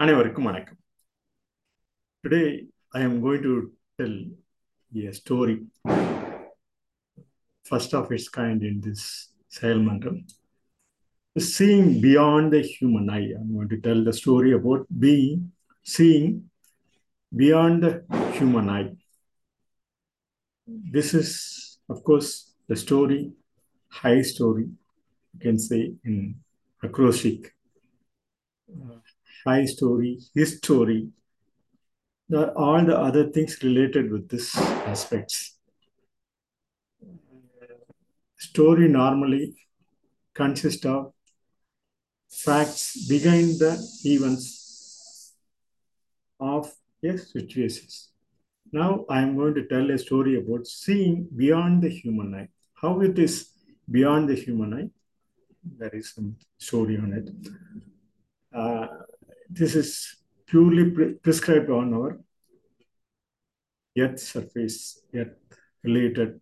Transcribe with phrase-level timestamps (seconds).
[0.00, 0.78] அனைவருக்கும் வணக்கம்
[2.24, 2.42] today
[2.98, 3.54] I am going to
[4.00, 4.16] tell
[4.92, 5.54] a story
[7.64, 9.02] first of its kind in this
[9.56, 10.20] செயல்மன்றம்
[11.54, 15.38] seeing beyond the human eye i'm going to tell the story about being
[15.94, 16.26] seeing
[17.32, 17.92] beyond the
[18.38, 18.90] human eye
[20.96, 21.30] this is
[21.88, 22.30] of course
[22.70, 23.22] the story
[24.02, 24.66] high story
[25.32, 26.16] you can say in
[26.82, 27.38] acrostic
[28.68, 28.98] uh,
[29.45, 31.09] high story his story
[32.55, 34.55] all the other things related with this
[34.93, 35.57] aspects
[38.37, 39.55] story normally
[40.33, 41.13] consists of
[42.29, 43.73] facts behind the
[44.05, 45.33] events
[46.39, 46.71] of
[47.03, 48.09] a situations.
[48.71, 52.49] Now I am going to tell a story about seeing beyond the human eye.
[52.73, 53.49] How it is
[53.89, 54.89] beyond the human eye.
[55.77, 57.29] There is some story on it.
[58.53, 58.87] Uh,
[59.49, 62.19] this is purely pre prescribed on our
[63.97, 65.35] earth surface, earth
[65.83, 66.39] related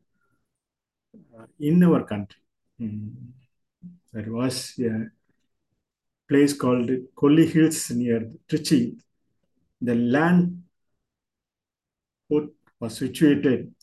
[1.37, 2.41] uh, in our country.
[2.79, 3.13] Mm.
[4.13, 5.07] There was a
[6.27, 8.97] place called Kolli Hills near Trichy.
[9.81, 10.63] The land
[12.29, 13.73] put was situated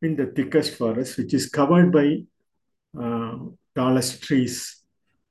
[0.00, 2.22] in the thickest forest, which is covered by
[2.98, 3.38] uh,
[3.74, 4.82] tallest trees,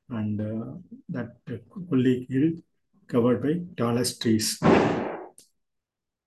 [0.09, 0.73] and uh,
[1.09, 1.35] that
[1.89, 2.61] Kolli Hill
[3.11, 4.57] covered by tallest trees.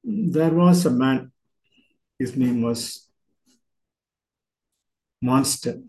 [0.05, 1.33] There was a man.
[2.19, 3.09] His name was
[5.23, 5.81] Monster.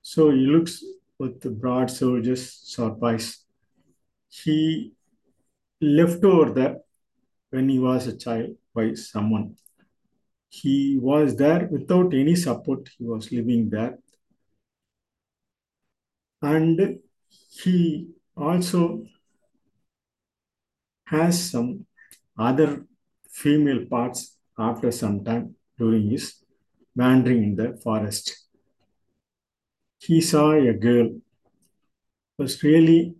[0.00, 0.82] So he looks
[1.18, 2.42] with the broad shoulders,
[2.74, 3.44] sharp eyes.
[4.28, 4.92] He
[5.80, 6.76] left over there
[7.50, 9.56] when he was a child by someone.
[10.48, 12.88] He was there without any support.
[12.98, 13.98] He was living there.
[16.40, 17.00] And
[17.50, 19.06] he also
[21.06, 21.86] has some
[22.38, 22.84] other
[23.30, 26.42] female parts after some time during his
[26.94, 28.46] wandering in the forest.
[29.98, 31.10] He saw a girl,
[32.38, 33.14] was really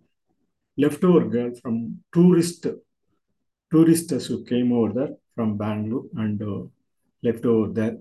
[0.77, 2.67] leftover girl from tourist
[3.71, 6.63] tourists who came over there from Bangalore and uh,
[7.23, 7.97] left over there.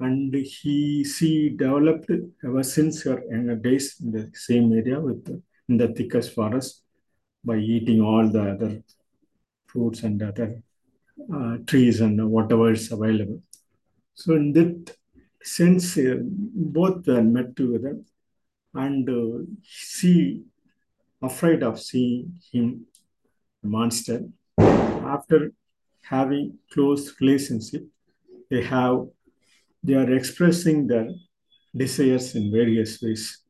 [0.00, 2.10] And he she developed
[2.44, 5.24] ever since her younger days in the same area with
[5.68, 6.83] in the thickest forest
[7.44, 8.82] by eating all the other
[9.66, 10.62] fruits and other
[11.34, 13.42] uh, trees and whatever is available.
[14.14, 14.96] So in that
[15.42, 17.98] sense, uh, both were met together,
[18.74, 20.44] and uh, she
[21.22, 22.86] afraid of seeing him,
[23.62, 24.20] the monster.
[24.58, 25.52] After
[26.02, 27.84] having close relationship,
[28.50, 29.06] they have
[29.82, 31.08] they are expressing their
[31.76, 33.42] desires in various ways.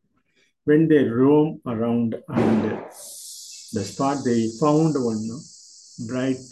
[0.65, 2.85] When they roam around and
[3.75, 5.25] the spot they found one
[6.09, 6.45] bright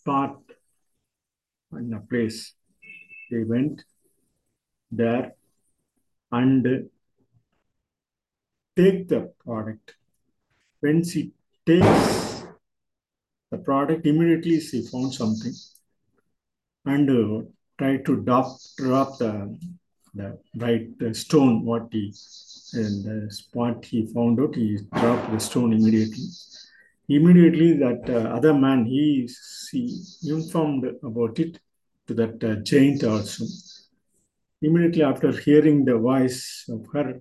[0.00, 0.36] spot
[1.72, 2.54] in a place
[3.30, 3.84] they went
[4.90, 5.34] there
[6.32, 6.88] and
[8.76, 9.96] take the product.
[10.80, 11.32] When she
[11.66, 12.44] takes
[13.50, 15.52] the product, immediately she found something
[16.86, 17.46] and uh,
[17.78, 19.58] tried to drop, drop the,
[20.14, 22.12] the right the stone, what he,
[22.74, 26.24] and the spot he found out, he dropped the stone immediately.
[27.08, 29.28] Immediately that uh, other man, he,
[29.70, 31.58] he informed about it
[32.06, 33.44] to that uh, giant also.
[34.60, 37.20] Immediately after hearing the voice of her,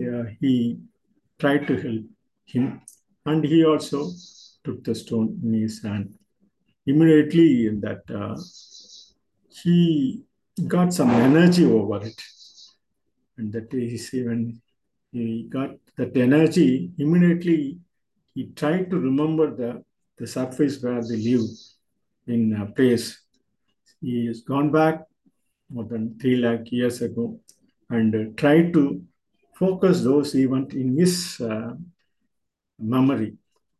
[0.00, 0.78] uh, he
[1.38, 2.04] tried to help
[2.46, 2.82] him,
[3.26, 4.10] and he also
[4.64, 6.14] took the stone in his hand.
[6.86, 8.36] Immediately, that uh,
[9.48, 10.22] he
[10.62, 12.20] got some energy over it,
[13.36, 14.60] and that is when
[15.12, 16.90] he got that energy.
[16.98, 17.78] Immediately,
[18.34, 19.84] he tried to remember the
[20.16, 21.48] the surface where they live
[22.26, 23.20] in a place.
[24.00, 25.02] He has gone back
[25.70, 27.40] more than three lakh years ago
[27.90, 29.02] and uh, tried to
[29.56, 31.74] focus those events in his uh,
[32.78, 33.36] memory.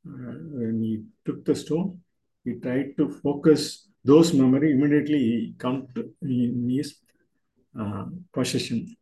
[0.06, 2.00] Uh, when he took the stone,
[2.44, 4.72] he tried to focus those memory.
[4.72, 6.96] Immediately, he come to in his
[8.32, 8.96] possession.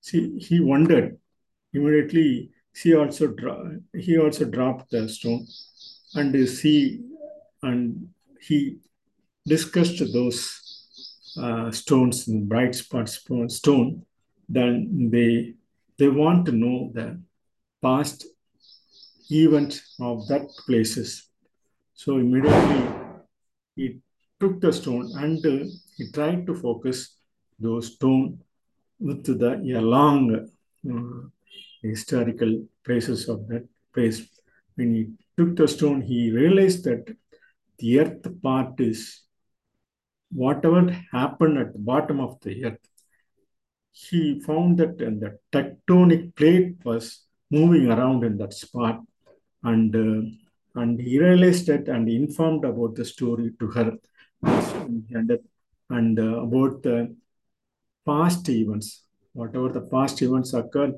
[0.00, 1.18] See, he wondered.
[1.72, 5.46] Immediately, she also dro- he also dropped the stone,
[6.14, 7.00] and she
[7.62, 8.08] and
[8.40, 8.78] he
[9.46, 10.62] discussed those
[11.40, 14.04] uh, stones, bright spot stone,
[14.48, 15.54] then they
[15.98, 17.20] they want to know the
[17.82, 18.26] past
[19.30, 21.28] event of that places.
[21.94, 22.82] So immediately
[23.74, 24.00] he
[24.40, 25.64] took the stone and uh,
[25.96, 27.16] he tried to focus
[27.58, 28.38] those stone
[28.98, 30.48] with the a long
[30.90, 31.28] uh,
[31.82, 34.18] historical places of that place.
[34.76, 35.02] when he
[35.36, 37.04] took the stone, he realized that
[37.78, 39.22] the earth part is
[40.30, 42.84] whatever happened at the bottom of the earth.
[43.92, 49.00] He found that the tectonic plate was moving around in that spot,
[49.62, 53.92] and uh, and he realized that and informed about the story to her,
[54.46, 55.38] and,
[55.90, 57.14] and uh, about the
[58.04, 59.02] past events,
[59.32, 60.94] whatever the past events occurred,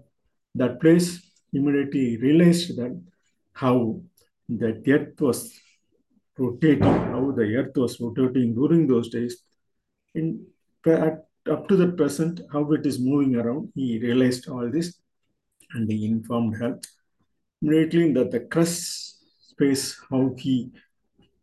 [0.54, 1.20] that place
[1.52, 3.00] immediately realized that
[3.52, 4.00] how
[4.48, 5.52] the earth was
[6.36, 9.42] rotating, how the earth was rotating during those days.
[10.14, 10.46] In,
[10.86, 14.98] at, up to the present, how it is moving around, he realized all this
[15.72, 16.78] and he informed her
[17.62, 19.16] immediately that the crust
[19.50, 20.70] space, how he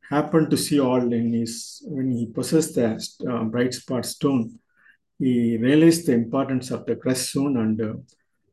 [0.09, 2.99] happened to see all in his, when he possessed the
[3.29, 4.59] uh, bright spot stone,
[5.19, 7.93] he realized the importance of the crust zone and uh,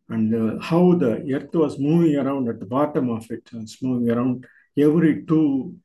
[0.09, 3.49] and uh, how the earth was moving around at the bottom of it.
[3.55, 4.47] It's moving around
[4.77, 5.77] every two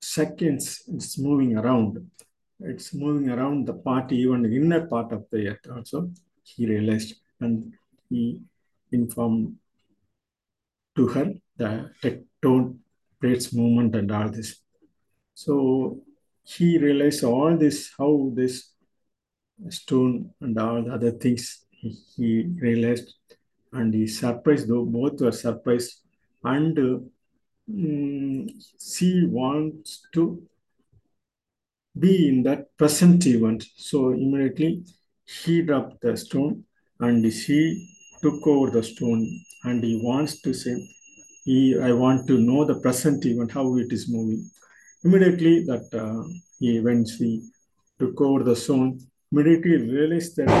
[0.00, 0.82] seconds.
[0.88, 2.10] It's moving around.
[2.60, 5.66] It's moving around the part, even the inner part of the earth.
[5.70, 6.10] Also,
[6.42, 7.74] he realized and
[8.08, 8.40] he
[8.92, 9.56] informed
[10.96, 12.78] to her the tectone
[13.24, 14.56] plates movement and all this.
[15.32, 16.02] So
[16.42, 18.70] he realized all this, how this
[19.70, 23.14] stone and all the other things he, he realized.
[23.72, 26.00] And he surprised though both were surprised.
[26.42, 28.48] And um,
[28.78, 30.42] she wants to
[31.98, 33.64] be in that present event.
[33.76, 34.84] So immediately
[35.24, 36.64] he dropped the stone
[37.00, 37.88] and she
[38.20, 39.26] took over the stone.
[39.64, 40.76] And he wants to say
[41.44, 44.42] he i want to know the present event how it is moving
[45.04, 46.22] immediately that uh,
[46.58, 47.30] he when she
[47.98, 48.98] took over the stone
[49.30, 50.52] immediately realized that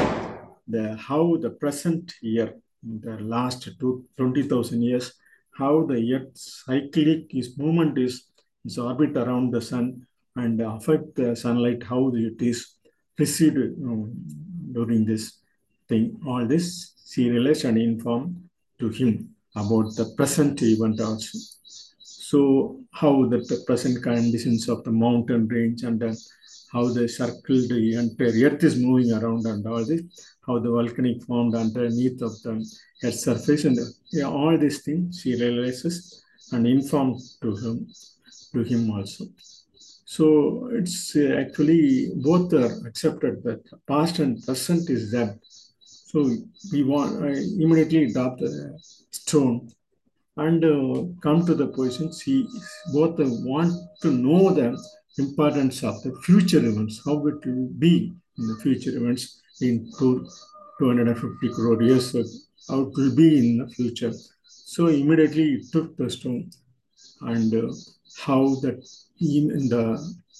[0.66, 5.12] the how the present year, the last two, 20,000 years,
[5.58, 8.26] how the earth cyclic is movement is
[8.64, 10.06] its orbit around the sun
[10.36, 12.76] and affect the sunlight, how it is
[13.18, 14.08] received you know,
[14.72, 15.38] during this
[15.88, 16.18] thing.
[16.26, 18.48] All this she realized and informed
[18.80, 21.38] to him about the present event also.
[21.98, 26.02] So how the, the present conditions of the mountain range and
[26.72, 30.02] how the circle, the entire earth is moving around and all this,
[30.46, 32.54] how the volcanic formed underneath of the
[33.04, 33.78] earth surface and
[34.10, 37.86] yeah, all these things she realizes and informs to him,
[38.52, 39.26] to him also.
[40.04, 45.38] So it's uh, actually both are accepted that past and present is there.
[45.80, 46.18] So
[46.72, 48.78] we want uh, immediately adopt the
[49.14, 49.68] stone
[50.36, 52.12] and uh, come to the position.
[52.12, 52.46] See,
[52.92, 53.72] both want
[54.02, 54.76] to know the
[55.18, 60.26] importance of the future events, how it will be in the future events in two,
[60.78, 62.12] 250 crore years,
[62.68, 64.12] how it will be in the future.
[64.42, 66.50] So immediately he took the stone
[67.20, 67.72] and uh,
[68.18, 68.84] how that
[69.20, 69.84] in, in the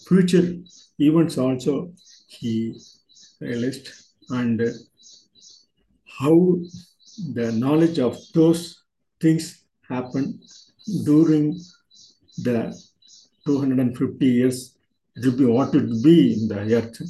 [0.08, 0.56] future
[0.98, 1.92] events also
[2.26, 2.76] he
[3.40, 3.88] realized
[4.30, 4.70] and uh,
[6.18, 6.58] how
[7.16, 8.82] the knowledge of those
[9.20, 10.42] things happened
[11.04, 11.58] during
[12.38, 12.74] the
[13.46, 14.76] 250 years,
[15.16, 17.00] will be what it be in the earth.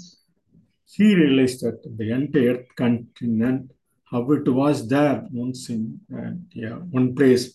[0.87, 3.71] He realized that the entire continent,
[4.05, 7.55] how it was there once in uh, yeah, one place,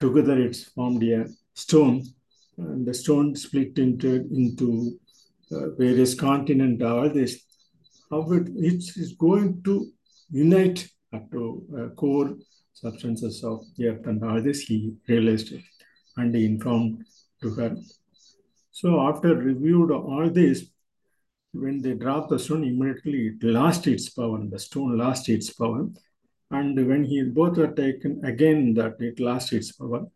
[0.00, 2.02] together it's formed a stone,
[2.58, 4.98] and the stone split into, into
[5.52, 7.40] uh, various continents, all this,
[8.10, 9.92] how it it's going to
[10.30, 10.88] unite
[11.30, 12.36] to uh, core
[12.72, 15.62] substances of the and all this, he realized it
[16.16, 17.04] and he informed
[17.40, 17.76] to her
[18.72, 20.64] so after reviewed all this,
[21.52, 24.42] when they dropped the stone, immediately it lost its power.
[24.42, 25.88] The stone lost its power.
[26.50, 30.06] And when he both were taken, again that it lost its power.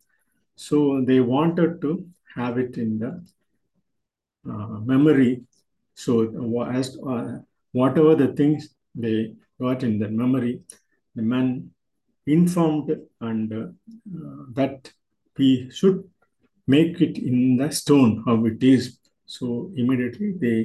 [0.55, 3.23] So they wanted to have it in the
[4.49, 5.43] uh, memory.
[5.93, 7.39] So as uh,
[7.73, 10.61] whatever the things they got in the memory,
[11.17, 11.71] the man
[12.25, 12.89] informed
[13.21, 13.67] and uh,
[14.59, 14.91] that
[15.37, 16.03] we should
[16.67, 18.99] make it in the stone how it is.
[19.25, 20.59] So immediately they,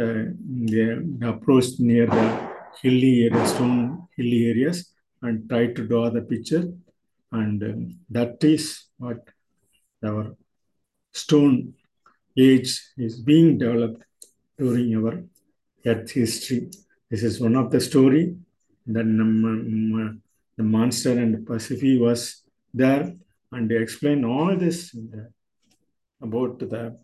[0.00, 0.24] uh,
[0.72, 0.86] they
[1.32, 2.26] approached near the
[2.82, 6.64] hilly area, stone hilly areas and tried to draw the picture.
[7.32, 9.20] And um, that is what
[10.04, 10.36] our
[11.12, 11.74] stone
[12.36, 14.02] age is being developed
[14.58, 15.22] during our
[15.84, 16.70] earth history.
[17.10, 18.36] This is one of the story.
[18.88, 20.22] Um,
[20.56, 23.14] the monster and the Pacific was there
[23.52, 25.30] and they explain all this the,
[26.20, 26.98] about the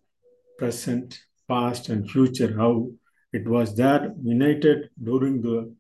[0.59, 2.89] present, past, and future, how
[3.33, 5.75] it was there united during the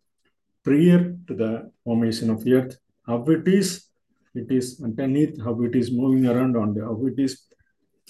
[0.63, 3.87] prior to the formation of earth, how it is
[4.35, 7.45] it is underneath, how it is moving around on the, how it is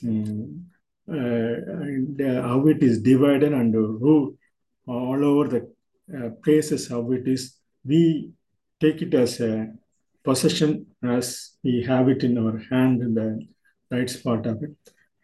[0.05, 0.67] um,
[1.09, 4.37] uh, and uh, how it is divided and who
[4.87, 5.73] all over the
[6.17, 7.57] uh, places how it is.
[7.85, 8.33] We
[8.81, 9.73] take it as a
[10.25, 13.47] possession as we have it in our hand in the
[13.91, 14.71] right spot of it.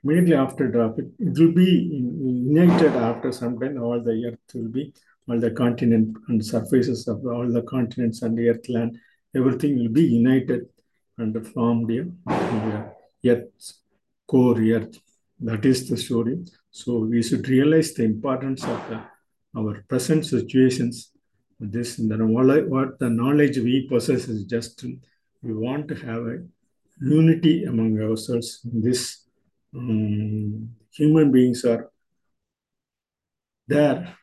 [0.04, 1.70] Immediately after drop it, it will be
[2.50, 3.82] united after some time.
[3.82, 4.94] All the earth will be,
[5.28, 8.98] all the continent and surfaces of all the continents and the earth land,
[9.34, 10.68] everything will be united
[11.18, 12.08] and formed here.
[13.22, 13.80] The earth's
[14.26, 15.00] core earth.
[15.40, 16.44] That is the story.
[16.70, 19.02] So we should realize the importance of the,
[19.56, 21.10] our present situations.
[21.60, 24.84] This what the knowledge we possess is just
[25.42, 26.38] we want to have a
[27.00, 28.60] unity among ourselves.
[28.64, 29.24] This
[29.74, 31.90] um, human beings are
[33.66, 34.16] there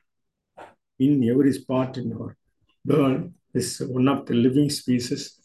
[0.99, 2.37] in every spot in our
[2.85, 3.33] world.
[3.53, 5.39] Is one of the living species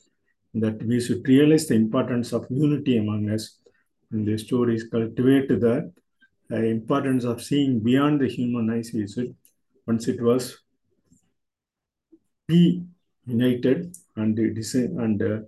[0.55, 3.59] that we should realize the importance of unity among us
[4.11, 5.93] and the stories cultivate the
[6.51, 8.91] uh, importance of seeing beyond the human eyes
[9.87, 10.59] once it was
[12.54, 12.62] be
[13.26, 13.78] united
[14.16, 15.38] and dis and uh,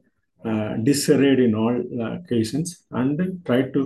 [0.48, 1.76] uh, disarrayed in all
[2.18, 3.82] occasions and try to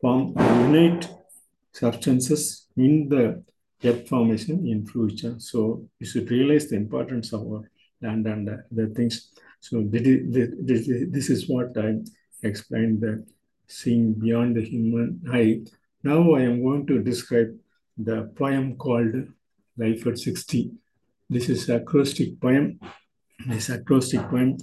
[0.00, 0.22] form
[0.64, 1.08] unite
[1.72, 2.42] substances
[2.76, 3.24] in the
[3.84, 5.34] earth formation in future.
[5.38, 7.62] So you should realize the importance of our
[8.02, 9.32] land and uh, the things.
[9.60, 11.96] So this, is what I
[12.42, 13.26] explained that
[13.66, 15.62] seeing beyond the human eye.
[16.02, 17.54] Now I am going to describe
[17.96, 19.14] the poem called
[19.76, 20.72] Life at 60.
[21.30, 22.80] This is acrostic poem.
[23.46, 24.56] This acrostic poem,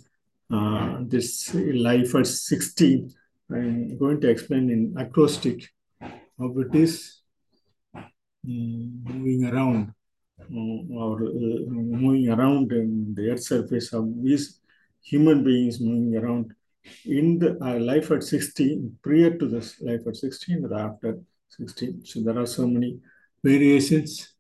[0.52, 3.06] uh, this Life at 60,
[3.52, 5.70] I'm going to explain in acrostic
[6.02, 7.22] how it is
[7.96, 8.04] um,
[8.44, 9.94] moving around
[10.42, 14.60] uh, or uh, moving around in the earth surface of these
[15.04, 16.52] human beings moving around
[17.06, 21.20] in the uh, life at 16, prior to this life at 16 or after
[21.50, 22.06] 16.
[22.06, 23.00] So there are so many
[23.44, 24.34] variations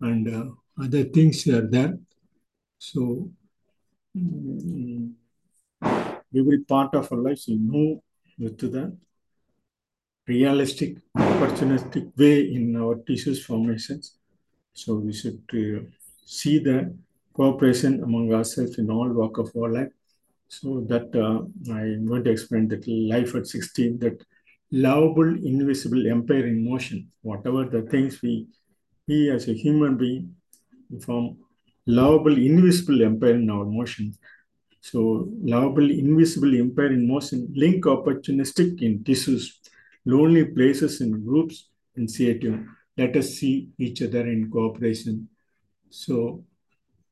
[0.00, 0.44] and uh,
[0.80, 1.98] other things are there.
[2.78, 3.30] So
[4.16, 5.14] um,
[6.36, 8.00] every part of our life we move
[8.38, 8.96] with the
[10.26, 14.16] realistic, opportunistic way in our tissues formations.
[14.72, 15.86] So we should uh,
[16.24, 16.94] see the
[17.32, 19.92] cooperation among ourselves in all walk of our life
[20.48, 24.24] so that uh, I'm going to explain that life at 16, that
[24.70, 27.10] lovable, invisible empire in motion.
[27.22, 28.46] Whatever the things we,
[29.06, 30.34] we as a human being,
[31.00, 31.36] form
[31.86, 34.12] lovable, invisible empire in our motion.
[34.80, 39.60] So lovable, invisible empire in motion, link opportunistic in tissues,
[40.04, 42.64] lonely places in groups, in initiative.
[42.96, 45.28] Let us see each other in cooperation.
[45.90, 46.44] So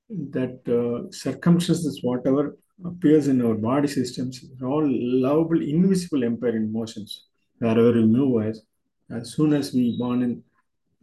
[0.09, 6.73] that uh, circumstances, whatever appears in our body systems are all lovable, invisible empire in
[6.73, 7.27] motions.
[7.59, 8.63] Wherever we move as,
[9.11, 10.43] as soon as we born in,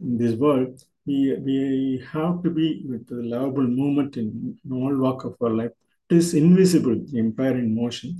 [0.00, 5.24] in this world, we, we have to be with the lovable movement in, all walk
[5.24, 5.72] of our life.
[6.10, 8.16] It is invisible, empire in motion.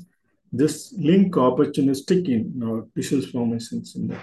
[0.53, 4.19] This link opportunistic in our tissues formations in, the,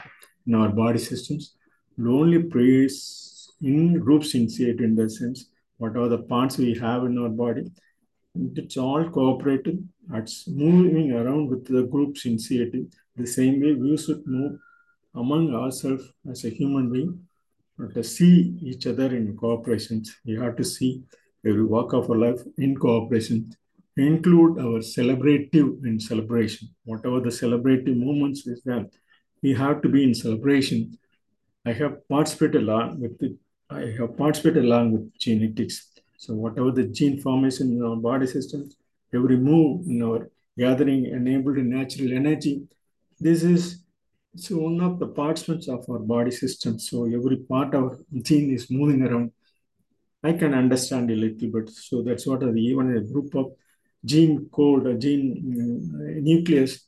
[0.46, 1.56] in our body systems.
[1.98, 7.30] Lonely praise in groups initiate in the sense, whatever the parts we have in our
[7.30, 7.66] body,
[8.56, 9.80] it's all cooperative.
[10.14, 12.86] It's moving around with the groups initiative.
[13.16, 14.60] The same way we should move
[15.16, 17.28] among ourselves as a human being
[17.88, 20.04] to see each other in cooperation.
[20.26, 21.04] We have to see
[21.46, 23.52] every walk of our life in cooperation.
[23.98, 26.70] Include our celebrative in celebration.
[26.86, 28.86] Whatever the celebrative moments is there,
[29.42, 30.98] we have to be in celebration.
[31.66, 33.34] I have participated along with it.
[33.70, 38.76] I have participated along with genetics so whatever the gene formation in our body systems,
[39.16, 42.68] every move in our gathering enabled natural energy,
[43.22, 43.84] this is
[44.36, 46.80] so one of the participants of our body system.
[46.80, 49.32] So every part of gene is moving around.
[50.24, 51.70] I can understand a little bit.
[51.70, 53.54] So that's what are the, even a group of
[54.06, 55.26] gene code, a gene
[55.96, 56.86] uh, nucleus,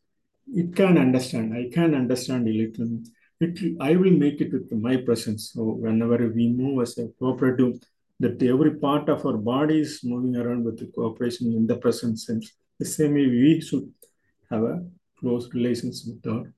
[0.53, 1.53] it can understand.
[1.53, 2.99] I can understand a little.
[3.39, 5.51] It, I will make it with my presence.
[5.53, 7.79] So whenever we move as a cooperative
[8.19, 12.19] that every part of our body is moving around with the cooperation in the present
[12.19, 12.51] sense.
[12.77, 13.91] The same way we should
[14.51, 14.85] have a
[15.19, 16.53] close relations with our,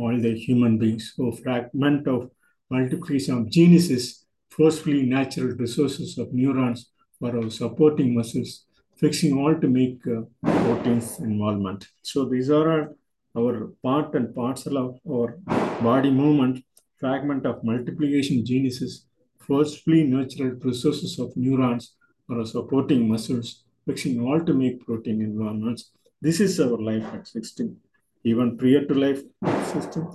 [0.00, 1.12] all the human beings.
[1.16, 2.30] So fragment of
[2.70, 8.64] multiplication of genesis, forcefully natural resources of neurons for our supporting muscles,
[8.96, 11.86] fixing all to make uh, proteins involvement.
[12.02, 12.88] So these are our
[13.36, 15.38] our part and parcel of our
[15.82, 16.64] body movement,
[16.98, 19.06] fragment of multiplication genesis,
[19.38, 21.94] forcefully natural resources of neurons
[22.28, 25.92] or our supporting muscles, fixing all to make protein environments.
[26.20, 27.76] This is our life at 16,
[28.24, 30.06] even prior to life at 16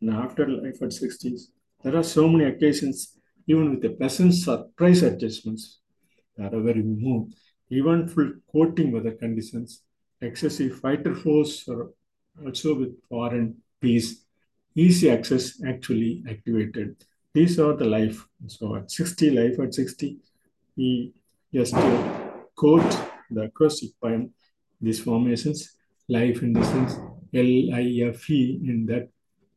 [0.00, 1.48] and after life at 60s.
[1.82, 5.80] There are so many occasions, even with the pleasant surprise adjustments,
[6.34, 7.28] wherever we move,
[7.70, 9.82] even full coating weather conditions,
[10.20, 11.90] excessive fighter force, or
[12.44, 14.24] also with foreign peace,
[14.74, 16.96] easy access actually activated.
[17.32, 18.26] These are the life.
[18.46, 20.18] So at 60, life at 60,
[20.76, 21.12] we
[21.52, 22.98] just uh, quote
[23.30, 24.32] the acrostic poem,
[24.80, 25.76] these formations,
[26.08, 26.96] life in the sense
[27.34, 29.08] L-I-F-E in that,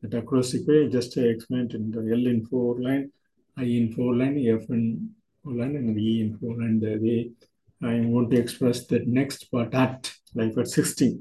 [0.02, 3.10] that acrostic way, just uh, explained in the L in four line,
[3.56, 5.10] I in four line, F in
[5.42, 6.80] four line, and E in four line.
[6.80, 7.30] The way
[7.82, 11.20] I want to express the next part at like at 60.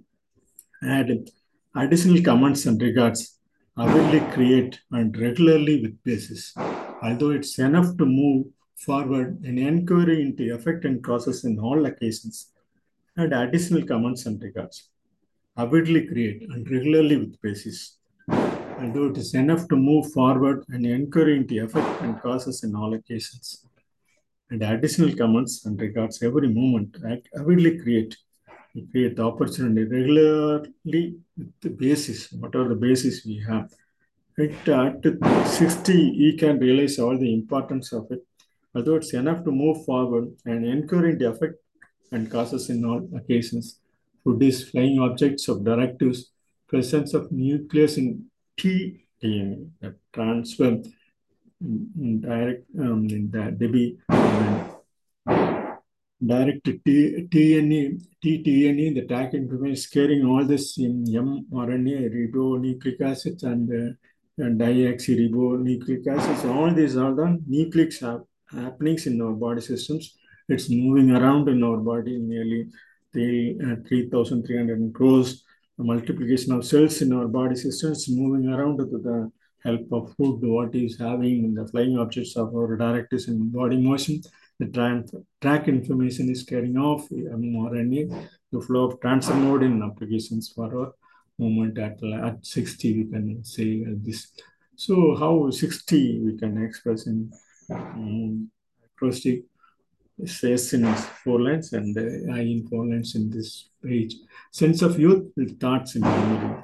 [0.84, 1.30] Add
[1.76, 3.38] additional comments and regards
[3.78, 6.54] avidly create and regularly with basis.
[7.04, 12.52] Although it's enough to move forward an inquiry into effect and causes in all occasions,
[13.16, 14.90] and additional comments and regards.
[15.58, 17.98] Avidly create and regularly with basis.
[18.30, 22.94] Although it is enough to move forward an inquiry into effect and causes in all
[22.94, 23.66] occasions.
[24.50, 26.98] And additional comments and regards every moment,
[27.36, 28.16] avidly create.
[28.76, 33.72] We create the opportunity regularly with the basis, whatever the basis we have.
[34.40, 38.24] At, at uh, 60, he can realize all the importance of it
[38.78, 41.56] although it's enough to move forward and incurring the effect
[42.12, 43.80] and causes in all occasions.
[44.36, 46.32] These flying objects of directives,
[46.68, 48.26] presence of nucleus in
[48.58, 50.82] T DNA transfer
[51.60, 53.98] direct um, in the Debbie
[56.26, 63.70] direct T, TNA, the tag information is carrying all this in mRNA, ribonucleic acids, and,
[63.72, 64.62] uh, and
[66.08, 66.46] acids.
[66.46, 67.94] All these are the nucleic
[68.52, 70.16] happenings in our body systems.
[70.50, 72.70] It's moving around in our body nearly
[73.14, 75.44] 3,300 uh, crores.
[75.78, 79.32] The multiplication of cells in our body systems moving around with the
[79.64, 84.22] help of food, what is having the flying objects of our directives in body motion.
[84.60, 84.68] The
[85.40, 90.94] track information is carrying off mRNA, the flow of transfer mode in applications for our
[91.38, 94.32] movement at, at 60, we can say this.
[94.76, 97.32] So how 60 we can express in
[97.70, 98.50] um,
[98.96, 99.44] acrostic
[100.26, 100.86] says in
[101.24, 104.16] four lines and uh, I in four lines in this page.
[104.52, 106.64] Sense of youth with thoughts in memory.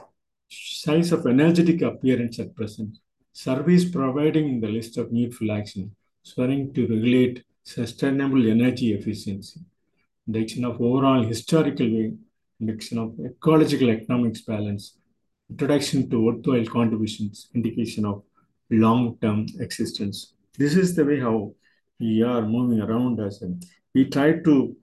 [0.50, 2.98] Size of energetic appearance at present.
[3.32, 5.96] Service providing in the list of needful action.
[6.24, 9.60] Swearing to regulate sustainable energy efficiency.
[10.28, 12.14] Indication of overall historical way.
[12.60, 14.98] Indication of ecological economics balance.
[15.50, 17.50] Introduction to worthwhile contributions.
[17.54, 18.24] Indication of
[18.70, 21.52] long-term existence this is the way how
[22.00, 23.42] we are moving around us.
[23.42, 24.76] And we try to,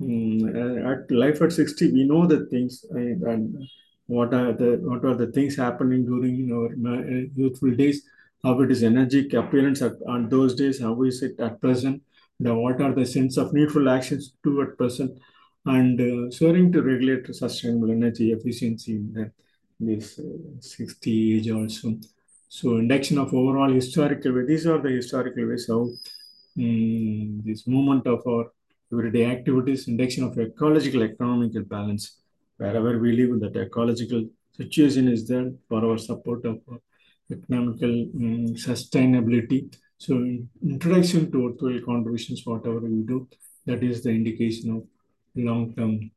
[0.00, 3.68] um, at life at 60, we know the things and, and
[4.06, 8.02] what are the what are the things happening during our uh, youthful days,
[8.42, 12.02] how it is energetic appearance at, on those days, how is it at present,
[12.40, 15.18] the, what are the sense of needful actions to at present,
[15.66, 19.30] and uh, to regulate sustainable energy efficiency in the,
[19.80, 20.22] this uh,
[20.60, 21.94] 60 age also.
[22.48, 24.44] So induction of overall historical way.
[24.46, 25.88] These are the historical ways how
[26.58, 28.52] um, this movement of our
[28.92, 32.18] everyday activities, induction of ecological economical balance.
[32.56, 36.60] Wherever we live, that ecological situation is there for our support of
[37.30, 39.74] economical um, sustainability.
[39.98, 40.14] So
[40.62, 43.28] introduction to worthwhile contributions, whatever we do,
[43.66, 44.84] that is the indication of
[45.34, 46.10] long-term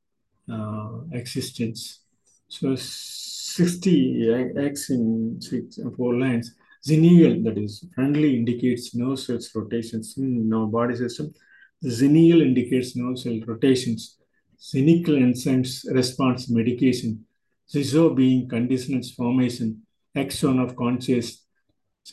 [0.51, 2.01] uh, existence.
[2.47, 6.55] So 60 x in six, four lines.
[6.87, 11.33] Xennial, that is, friendly indicates nerve cells rotations in our body system.
[11.81, 14.17] The indicates nerve cell rotations.
[14.59, 17.25] Xenical enzymes response medication.
[17.71, 19.83] Xizo being conditionals formation,
[20.15, 21.43] exon of conscious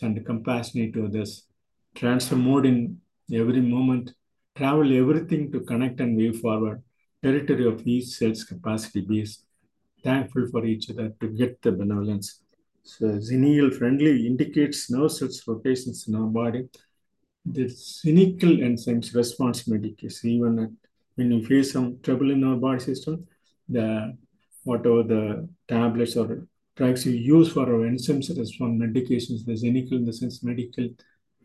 [0.03, 1.47] and compassionate to others.
[1.95, 3.01] Transfer mode in
[3.33, 4.13] every moment.
[4.57, 6.83] Travel everything to connect and move forward.
[7.23, 9.45] Territory of each cell's capacity base
[10.03, 12.44] thankful for each other to get the benevolence.
[12.85, 16.69] So xennial friendly indicates nerve cells rotations in our body.
[17.47, 20.77] The cynical enzymes response medication, even
[21.15, 23.27] when we face some trouble in our body system,
[23.69, 24.17] the
[24.65, 30.05] whatever the tablets or drugs you use for our enzymes response medications, the cynical in
[30.05, 30.89] the sense medical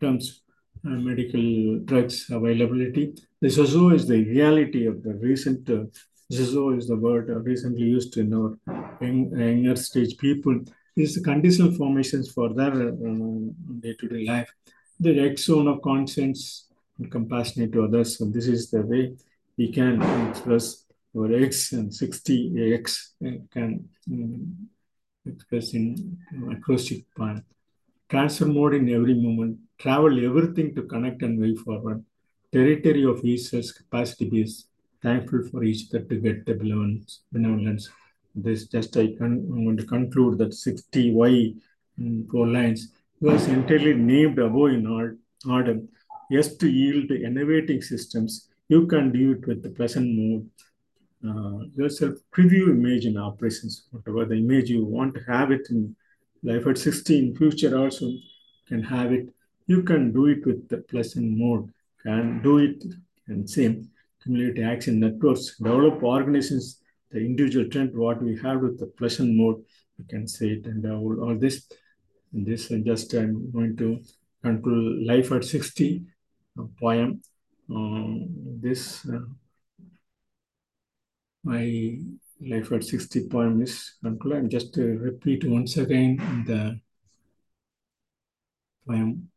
[0.00, 0.42] terms,
[0.84, 3.14] uh, medical drugs availability.
[3.40, 5.84] This also is the reality of the recent uh,
[6.30, 8.56] is the word recently used in our
[9.00, 10.60] younger stage people.
[10.96, 14.52] Is the conditional formations for their day to day life.
[14.98, 16.66] The exon of conscience
[16.98, 18.18] and compassionate to others.
[18.18, 19.16] So this is the way
[19.56, 20.84] we can express
[21.16, 22.84] our x and 60x
[23.50, 24.68] can um,
[25.26, 26.18] express in
[26.52, 27.44] acrostic poem.
[28.08, 32.04] Transfer mode in every moment, travel everything to connect and way forward.
[32.52, 34.66] Territory of Easter's capacity base,
[35.02, 37.22] thankful for each other to get the benevolence.
[37.30, 37.88] benevolence.
[38.34, 41.56] This just I can, I'm going to conclude that 60y
[41.98, 45.16] in four lines was entirely named above in
[45.48, 45.80] order.
[46.30, 50.48] Yes, to yield to innovating systems, you can do it with the present mode.
[51.22, 55.94] Uh, yourself preview image in operations, whatever the image you want to have it in
[56.42, 58.10] life at 60 in future also
[58.66, 59.28] can have it.
[59.66, 61.70] You can do it with the pleasant mode,
[62.02, 62.82] can do it
[63.26, 63.90] and same
[64.22, 69.62] cumulative action networks, develop organizations, the individual trend, what we have with the pleasant mode,
[69.98, 71.66] you can say it and all, all this.
[72.32, 74.00] This and just I'm going to
[74.42, 76.04] control life at 60
[76.80, 77.20] poem.
[77.68, 78.26] Um,
[78.60, 79.18] this uh,
[81.42, 81.98] my
[82.40, 84.42] life at 60 poem is concluded.
[84.42, 86.80] And just to repeat once again the
[88.86, 89.30] poem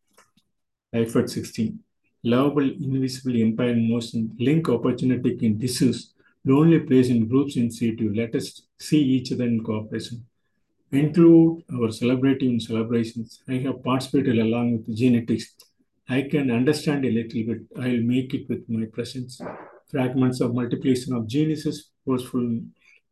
[0.92, 1.80] life at 16.
[2.26, 6.14] Lovable, invisible empire in motion, link opportunity in disuse,
[6.46, 8.14] lonely place in groups in situ.
[8.14, 10.26] Let us see each other in cooperation.
[10.92, 13.42] Include our celebrating celebrations.
[13.48, 15.56] I have participated along with genetics
[16.10, 17.62] I can understand a little bit.
[17.78, 19.40] I'll make it with my presence.
[19.90, 22.60] Fragments of multiplication of geniuses, forceful,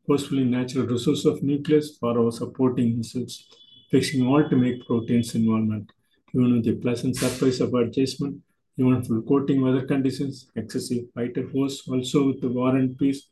[0.06, 3.46] forcefully natural resource of nucleus for our supporting missiles,
[3.89, 5.91] fixing all to make proteins involvement.
[6.34, 8.41] Even with the pleasant surprise of adjustment,
[8.82, 13.28] even coating weather conditions, excessive fighter force, also with the war and peace,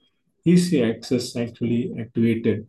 [0.46, 2.68] easy access actually activated.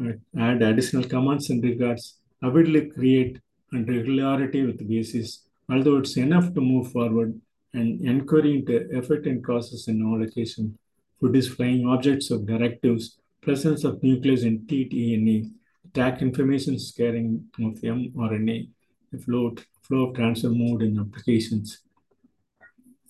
[0.00, 3.38] Uh, add additional commands and regards, avidly create
[3.72, 7.38] and regularity with the basis although it's enough to move forward
[7.72, 10.76] and inquiry into effect and causes in all occasions.
[11.20, 15.50] Food is flying objects of directives, presence of nucleus in tDNA,
[15.86, 18.68] attack information scaring of mRNA,
[19.12, 21.80] the flow, flow of transfer mode in applications.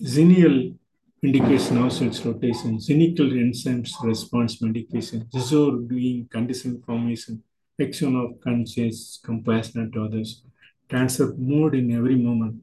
[0.02, 0.76] Xenial
[1.22, 7.42] indicates nostrils rotation, cynical enzymes response medication, Zizor doing condition formation,
[7.80, 10.42] action of conscious compassionate to others,
[10.90, 12.56] transfer mode in every moment,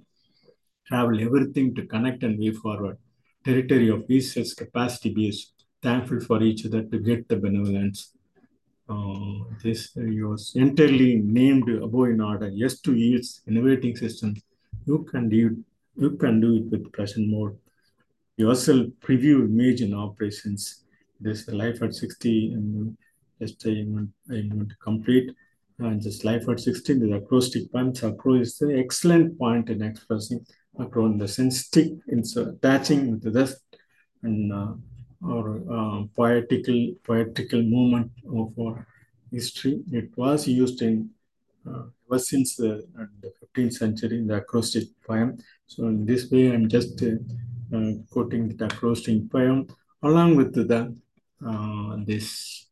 [0.85, 2.99] travel everything to connect and way forward.
[3.43, 8.13] Territory of has capacity base, thankful for each other to get the benevolence.
[8.87, 12.49] Uh, this was entirely named above in order.
[12.49, 14.39] Yes to yields innovating systems.
[14.85, 15.63] You can do
[15.95, 17.57] you can do it with present mode.
[18.37, 20.83] Yourself preview image in operations.
[21.19, 22.97] This life at 60 and
[23.39, 25.31] just I want, I want to complete
[25.79, 30.45] and just life at 16 the acrostic punch acro is the excellent point in expressing
[30.79, 33.57] acro in the sense stick in attaching with the dust
[34.21, 34.73] and uh,
[35.25, 38.85] or uh, poetical poetical movement of our
[39.31, 41.09] history it was used in
[41.69, 45.37] uh, ever since the, uh, the 15th century in the acrostic poem.
[45.67, 47.15] So in this way i'm just uh,
[47.75, 49.67] uh, quoting the acrostic poem.
[50.01, 50.95] Along with the
[52.05, 52.67] this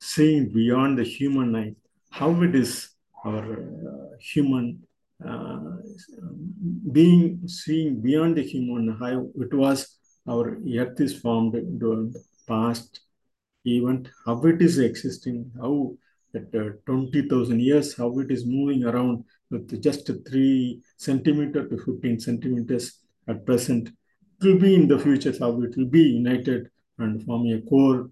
[0.00, 1.74] seeing beyond the human eye
[2.10, 2.90] how it is
[3.24, 4.80] our uh, human
[5.26, 5.76] uh,
[6.92, 9.98] being seeing beyond the human, how it was
[10.28, 12.14] our earth is formed during
[12.46, 13.00] past
[13.64, 15.94] event, how it is existing, how
[16.34, 22.20] at uh, 20,000 years, how it is moving around with just 3 centimeter to 15
[22.20, 23.88] centimeters at present.
[23.88, 28.10] It will be in the future how it will be united and form a core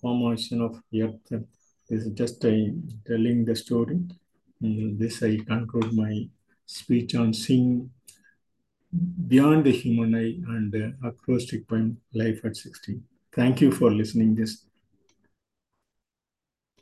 [0.00, 1.44] formation of earth
[1.92, 2.74] this is just a,
[3.06, 4.00] telling the story.
[4.62, 6.26] And this I conclude my
[6.64, 7.90] speech on seeing
[9.26, 13.02] beyond the human eye and uh, acrostic poem life at 16.
[13.34, 14.64] Thank you for listening this.